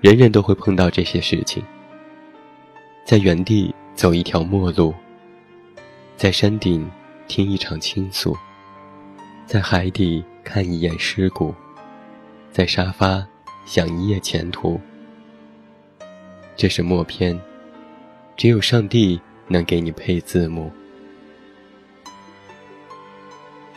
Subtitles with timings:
[0.00, 1.62] 人人都会碰到这些事情。
[3.04, 4.94] 在原地走一条陌路，
[6.16, 6.88] 在山顶
[7.28, 8.34] 听一场倾诉，
[9.46, 11.54] 在海底看一眼尸骨，
[12.50, 13.26] 在沙发
[13.66, 14.80] 想一夜前途。
[16.56, 17.38] 这是默片，
[18.38, 20.72] 只有上帝能给你配字幕。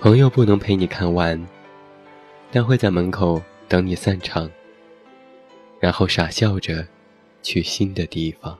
[0.00, 1.42] 朋友不能陪你看完，
[2.50, 4.50] 但会在门口等你散场。
[5.80, 6.86] 然后傻笑着，
[7.42, 8.56] 去新的地方。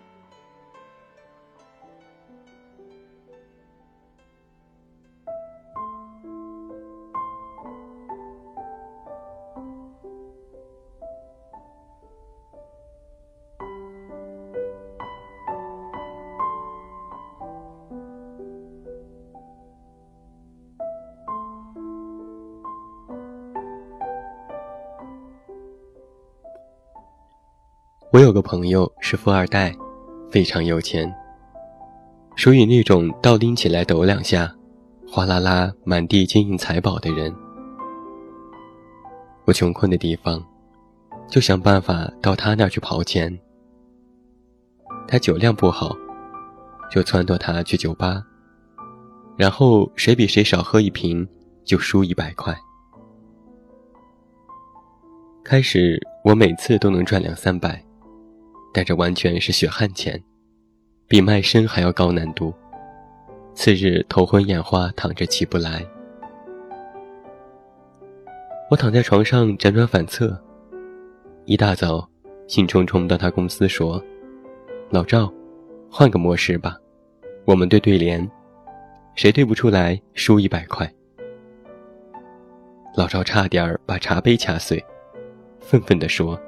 [28.12, 29.72] 我有个朋友是富二代，
[30.32, 31.14] 非常有钱，
[32.34, 34.52] 属于那种倒拎起来抖两下，
[35.08, 37.32] 哗啦啦满地金银财宝的人。
[39.44, 40.44] 我穷困的地方，
[41.28, 43.38] 就想办法到他那儿去刨钱。
[45.06, 45.96] 他酒量不好，
[46.90, 48.20] 就撺掇他去酒吧，
[49.36, 51.24] 然后谁比谁少喝一瓶，
[51.64, 52.52] 就输一百块。
[55.44, 57.80] 开始我每次都能赚两三百。
[58.72, 60.22] 但这完全是血汗钱，
[61.08, 62.54] 比卖身还要高难度。
[63.54, 65.84] 次日头昏眼花，躺着起不来。
[68.70, 70.40] 我躺在床上辗转反侧，
[71.44, 72.08] 一大早，
[72.46, 74.02] 兴冲冲到他公司说
[74.88, 75.32] ：“老赵，
[75.90, 76.76] 换个模式吧，
[77.44, 78.30] 我们对对联，
[79.16, 80.88] 谁对不出来输一百块。”
[82.96, 84.84] 老赵差点把茶杯掐碎，
[85.60, 86.40] 愤愤地说。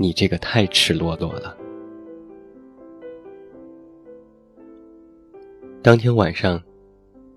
[0.00, 1.54] 你这个太赤裸裸了。
[5.82, 6.58] 当天晚上，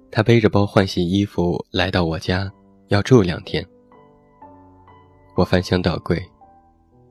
[0.10, 2.50] 他背着包换洗衣服来到我家，
[2.88, 3.68] 要住两天。
[5.36, 6.24] 我翻箱倒柜，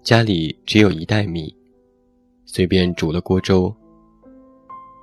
[0.03, 1.55] 家里只有一袋米，
[2.47, 3.71] 随便煮了锅粥。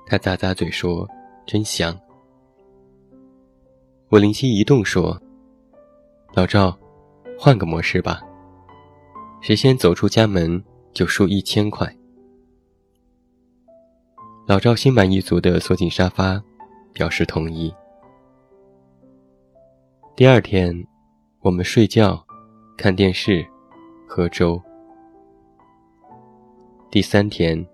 [0.04, 1.06] 他咂咂嘴说
[1.46, 1.96] ：“真香。”
[4.10, 5.16] 我灵机一动说
[6.34, 6.76] ：“老赵，
[7.38, 8.20] 换个模式吧。”
[9.40, 10.62] 谁先走出家门，
[10.92, 11.96] 就输一千块。
[14.46, 16.42] 老赵心满意足地缩进沙发，
[16.92, 17.74] 表示同意。
[20.14, 20.86] 第二天，
[21.40, 22.22] 我们睡觉、
[22.76, 23.46] 看电视、
[24.06, 24.60] 喝粥。
[26.90, 27.66] 第三天，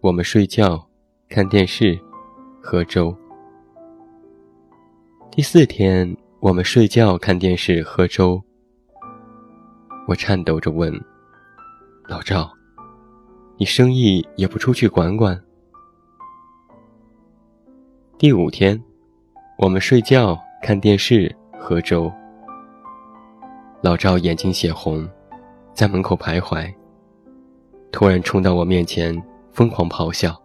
[0.00, 0.88] 我们睡觉、
[1.28, 1.98] 看电视、
[2.62, 3.14] 喝粥。
[5.30, 8.42] 第四天，我们睡觉、看电视、喝粥。
[10.06, 10.92] 我颤抖着问
[12.06, 12.48] ：“老赵，
[13.58, 15.42] 你生意也不出去管管？”
[18.16, 18.80] 第五天，
[19.58, 22.10] 我们睡觉、看电视、喝粥。
[23.82, 25.08] 老赵眼睛血红，
[25.74, 26.72] 在门口徘徊，
[27.90, 30.40] 突然冲到我面前，疯狂咆哮：“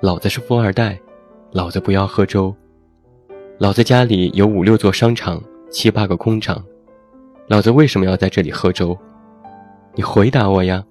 [0.00, 0.96] 老子是富二代，
[1.50, 2.54] 老子不要喝粥，
[3.58, 6.64] 老子家里有五六座商场，七八个工厂。”
[7.50, 8.96] 老子为什么要在这里喝粥？
[9.96, 10.86] 你回答我呀！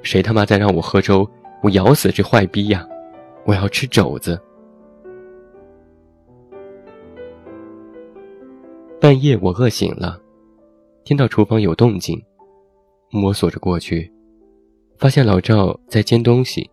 [0.00, 1.28] 谁他妈再让我喝粥，
[1.60, 2.88] 我咬死这坏逼呀！
[3.44, 4.40] 我要吃肘子。
[9.00, 10.20] 半夜我饿醒了，
[11.02, 12.22] 听到厨房有动静，
[13.10, 14.08] 摸索着过去，
[14.98, 16.70] 发现老赵在煎东西。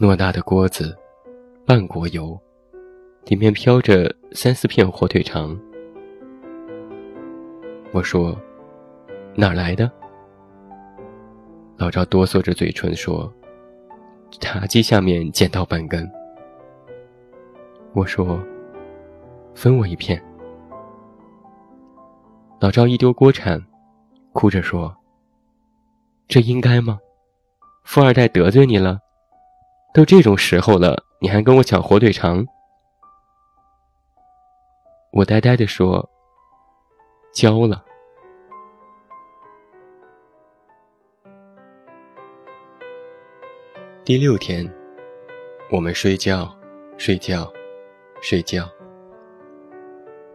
[0.00, 0.98] 偌大的锅子，
[1.64, 2.36] 半锅油，
[3.26, 5.56] 里面飘着三四片火腿肠。
[7.92, 8.38] 我说
[9.34, 9.90] ：“哪儿来的？”
[11.76, 13.32] 老赵哆嗦着嘴唇说
[14.40, 16.08] ：“茶几下面捡到半根。”
[17.92, 18.40] 我说
[19.56, 20.22] ：“分我一片。”
[22.60, 23.60] 老赵一丢锅铲，
[24.32, 24.96] 哭着说
[26.28, 27.00] ：“这应该吗？
[27.82, 29.00] 富二代得罪你了？
[29.92, 32.46] 都这种时候了，你还跟我抢火腿肠？”
[35.10, 36.08] 我呆呆的说。
[37.32, 37.84] 交了。
[44.04, 44.68] 第六天，
[45.70, 46.52] 我们睡觉，
[46.98, 47.52] 睡觉，
[48.20, 48.68] 睡觉。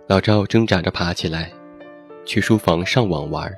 [0.08, 1.52] 老赵挣扎着爬起来，
[2.24, 3.54] 去书房上网玩。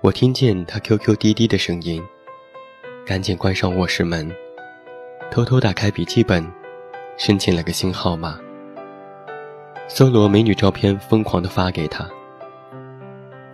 [0.00, 2.02] 我听见他 QQ 滴滴的声音，
[3.04, 4.34] 赶紧关上卧室门，
[5.30, 6.42] 偷偷打开笔记本，
[7.18, 8.40] 申请了个新号码。
[9.90, 12.06] 搜罗美女照片，疯狂的发给他。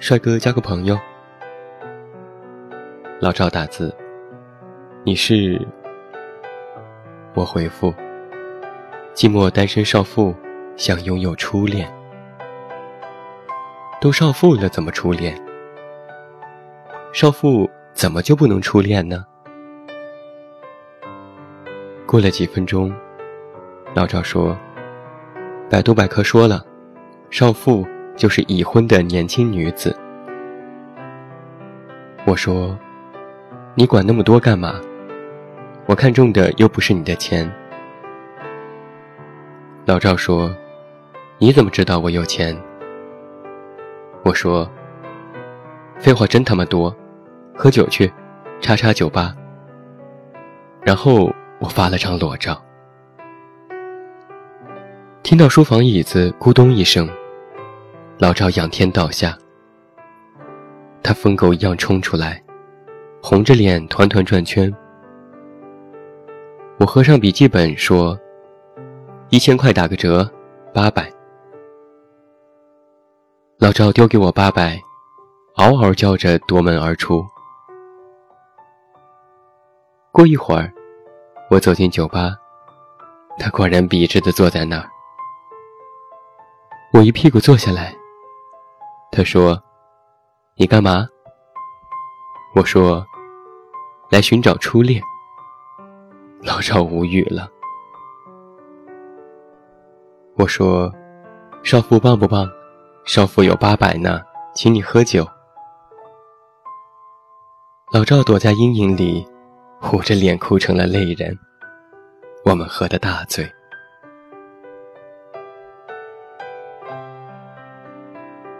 [0.00, 0.98] 帅哥交个朋友。
[3.20, 3.94] 老赵打字
[5.06, 5.64] ：“你是？”
[7.34, 7.94] 我回复
[9.14, 10.34] ：“寂寞单身少妇，
[10.76, 11.88] 想拥有初恋。
[14.00, 15.40] 都少妇了，怎么初恋？
[17.12, 19.25] 少妇怎么就不能初恋呢？”
[22.04, 22.92] 过了几分钟，
[23.94, 24.58] 老赵说
[25.74, 26.64] ：“百度百科说了，
[27.30, 27.84] 少妇
[28.14, 29.92] 就是已婚的年轻女子。”
[32.24, 32.78] 我说。
[33.74, 34.80] 你管那么多干嘛？
[35.86, 37.52] 我看中的又不是你的钱。
[39.84, 40.54] 老赵说
[41.38, 42.56] ：“你怎么知道我有钱？”
[44.22, 44.70] 我说
[45.98, 46.94] ：“废话真他妈多，
[47.52, 48.12] 喝酒去，
[48.60, 49.34] 叉叉酒吧。”
[50.86, 52.64] 然后我发了张裸照。
[55.24, 57.08] 听到书房椅子咕咚一声，
[58.18, 59.34] 老赵仰天倒下，
[61.02, 62.44] 他疯狗一样冲出来。
[63.22, 64.70] 红着脸团团转圈，
[66.78, 68.18] 我合上笔记本说
[69.32, 70.30] ：“一千块打个折，
[70.74, 71.10] 八百。”
[73.58, 74.78] 老赵丢给我八百，
[75.56, 77.24] 嗷嗷叫着夺门而出。
[80.12, 80.70] 过一会儿，
[81.48, 82.36] 我走进酒吧，
[83.38, 84.90] 他果然笔直的坐在那儿。
[86.94, 87.93] 我一屁股坐下来，
[89.11, 89.61] 他说
[90.55, 91.08] ：“你干嘛？”
[92.55, 93.05] 我说。
[94.11, 95.02] 来寻找初恋，
[96.41, 97.49] 老赵无语了。
[100.37, 100.93] 我说
[101.64, 102.49] ：“少妇棒不棒？
[103.06, 104.20] 少妇有八百呢，
[104.55, 105.26] 请你喝酒。”
[107.93, 109.26] 老赵躲在阴影里，
[109.93, 111.37] 捂着脸哭成了泪人。
[112.44, 113.50] 我们喝得大醉。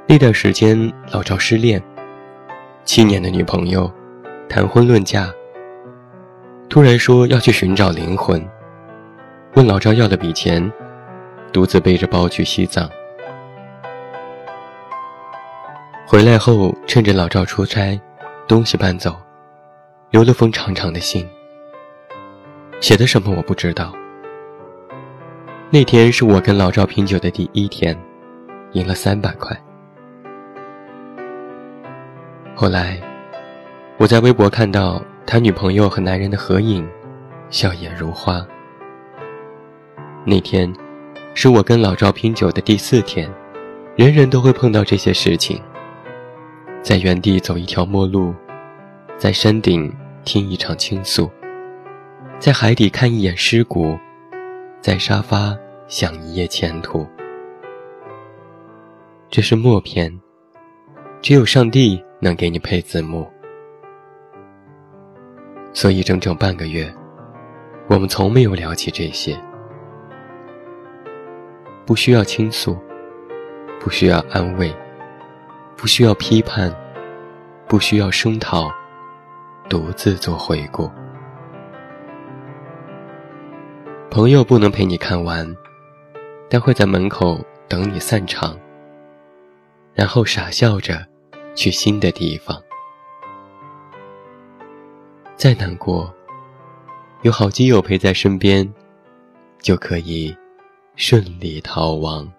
[0.07, 1.83] 那段时间，老赵失恋，
[2.85, 3.91] 七年的女朋友。
[4.47, 5.33] 谈婚论嫁，
[6.69, 8.47] 突然说要去寻找灵魂，
[9.55, 10.71] 问老赵要了笔钱，
[11.51, 12.89] 独自背着包去西藏。
[16.07, 17.99] 回来后，趁着老赵出差，
[18.47, 19.17] 东西搬走，
[20.11, 21.27] 留了封长长的信。
[22.81, 23.93] 写的什么我不知道。
[25.71, 27.99] 那天是我跟老赵拼酒的第一天，
[28.73, 29.59] 赢了三百块。
[32.55, 33.01] 后来。
[33.97, 36.85] 我在微博看到他女朋友和男人的合影，
[37.49, 38.45] 笑靥如花。
[40.25, 40.71] 那天，
[41.33, 43.33] 是我跟老赵拼酒的第四天，
[43.95, 45.63] 人人都会碰到这些事情。
[46.83, 48.35] 在原地走一条陌路，
[49.17, 51.31] 在山顶听一场倾诉，
[52.41, 53.97] 在海底看一眼尸骨，
[54.81, 57.07] 在沙发想一夜前途。
[59.31, 60.21] 这是默片，
[61.23, 63.31] 只有上帝能给你配字幕。
[65.75, 66.91] 所以，整整半个月，
[67.87, 69.39] 我们从没有聊起这些。
[71.85, 72.79] 不需要倾诉，
[73.79, 74.75] 不需要安慰，
[75.77, 76.75] 不需要批判，
[77.69, 78.71] 不需要声讨，
[79.69, 80.91] 独自做回顾。
[84.11, 85.47] 朋友不能陪你看完，
[86.49, 87.39] 但会在门口
[87.69, 88.57] 等你散场，
[89.93, 91.07] 然后傻笑着
[91.55, 92.61] 去新的地方。
[95.37, 96.13] 再难过，
[97.23, 98.73] 有好基友陪在身边，
[99.61, 100.37] 就可以
[100.97, 102.33] 顺利逃亡。